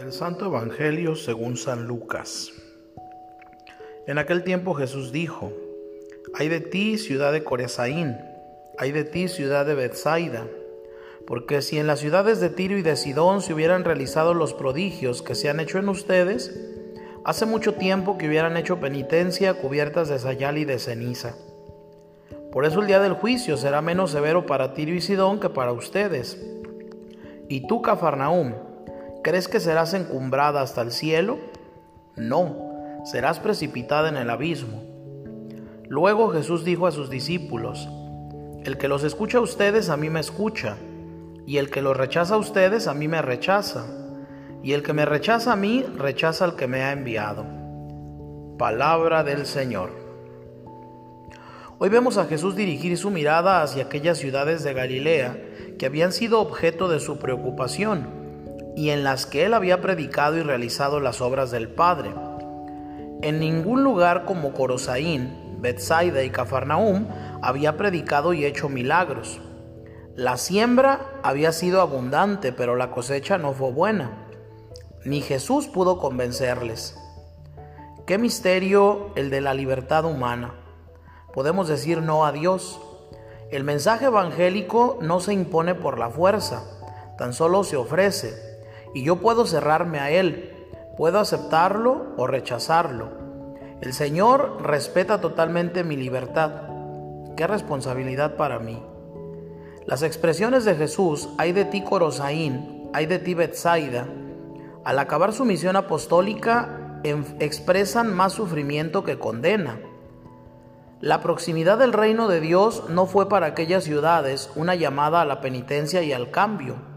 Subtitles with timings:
[0.00, 2.54] Del Santo Evangelio según San Lucas.
[4.06, 5.52] En aquel tiempo Jesús dijo,
[6.32, 8.16] Hay de ti, ciudad de Coresaín,
[8.78, 10.46] hay de ti, ciudad de Bethsaida,
[11.26, 15.20] porque si en las ciudades de Tiro y de Sidón se hubieran realizado los prodigios
[15.20, 16.58] que se han hecho en ustedes,
[17.26, 21.34] hace mucho tiempo que hubieran hecho penitencia cubiertas de sayal y de ceniza.
[22.52, 25.72] Por eso el día del juicio será menos severo para Tiro y Sidón que para
[25.72, 26.42] ustedes.
[27.50, 28.54] Y tú, Cafarnaúm,
[29.22, 31.38] ¿crees que serás encumbrada hasta el cielo?
[32.16, 34.82] No, serás precipitada en el abismo.
[35.88, 37.88] Luego Jesús dijo a sus discípulos,
[38.64, 40.76] El que los escucha a ustedes a mí me escucha,
[41.46, 43.86] y el que los rechaza a ustedes a mí me rechaza,
[44.62, 47.44] y el que me rechaza a mí rechaza al que me ha enviado.
[48.58, 49.90] Palabra del Señor.
[51.78, 55.38] Hoy vemos a Jesús dirigir su mirada hacia aquellas ciudades de Galilea
[55.78, 58.19] que habían sido objeto de su preocupación
[58.76, 62.12] y en las que él había predicado y realizado las obras del Padre.
[63.22, 67.06] En ningún lugar como Corosaín, Bethsaida y Cafarnaum
[67.42, 69.40] había predicado y hecho milagros.
[70.16, 74.26] La siembra había sido abundante, pero la cosecha no fue buena.
[75.04, 76.96] Ni Jesús pudo convencerles.
[78.06, 80.54] Qué misterio el de la libertad humana.
[81.32, 82.80] Podemos decir no a Dios.
[83.50, 86.64] El mensaje evangélico no se impone por la fuerza,
[87.18, 88.49] tan solo se ofrece,
[88.94, 90.54] y yo puedo cerrarme a él,
[90.96, 93.08] puedo aceptarlo o rechazarlo.
[93.80, 96.62] El Señor respeta totalmente mi libertad.
[97.36, 98.82] Qué responsabilidad para mí.
[99.86, 104.06] Las expresiones de Jesús, hay de ti Corosaín, hay de ti Betsaida,
[104.84, 107.00] al acabar su misión apostólica,
[107.38, 109.78] expresan más sufrimiento que condena.
[111.00, 115.40] La proximidad del reino de Dios no fue para aquellas ciudades una llamada a la
[115.40, 116.89] penitencia y al cambio.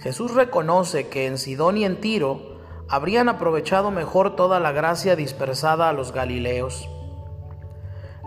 [0.00, 5.88] Jesús reconoce que en Sidón y en Tiro habrían aprovechado mejor toda la gracia dispersada
[5.88, 6.88] a los Galileos.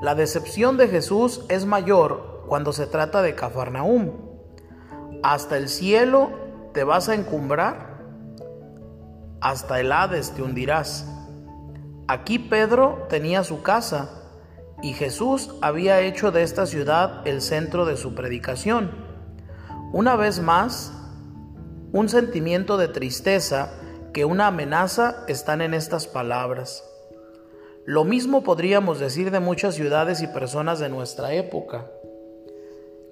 [0.02, 4.12] La decepción de Jesús es mayor cuando se trata de Cafarnaúm.
[5.24, 6.32] Hasta el cielo
[6.74, 8.02] te vas a encumbrar,
[9.40, 11.08] hasta el Hades te hundirás.
[12.08, 14.09] Aquí Pedro tenía su casa
[14.82, 18.92] y Jesús había hecho de esta ciudad el centro de su predicación.
[19.94, 20.94] Una vez más,
[21.94, 23.74] un sentimiento de tristeza
[24.13, 26.88] que una amenaza están en estas palabras.
[27.85, 31.91] Lo mismo podríamos decir de muchas ciudades y personas de nuestra época.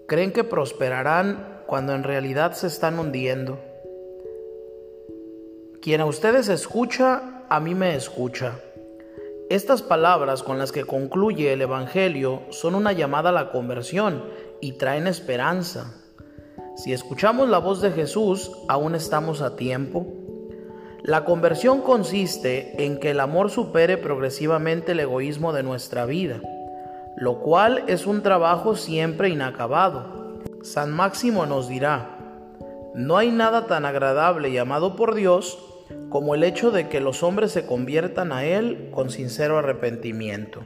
[0.08, 3.60] Creen que prosperarán cuando en realidad se están hundiendo.
[5.82, 8.60] Quien a ustedes escucha, a mí me escucha.
[9.50, 14.24] Estas palabras con las que concluye el Evangelio son una llamada a la conversión
[14.62, 16.00] y traen esperanza.
[16.80, 20.08] Si escuchamos la voz de Jesús, aún estamos a tiempo.
[21.04, 26.40] La conversión consiste en que el amor supere progresivamente el egoísmo de nuestra vida,
[27.18, 30.40] lo cual es un trabajo siempre inacabado.
[30.64, 32.18] San Máximo nos dirá,
[32.96, 35.60] no hay nada tan agradable y amado por Dios
[36.08, 40.62] como el hecho de que los hombres se conviertan a Él con sincero arrepentimiento.